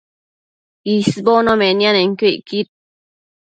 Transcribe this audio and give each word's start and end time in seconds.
isbono 0.95 1.51
nemianenquio 1.59 2.29
icquid 2.37 2.67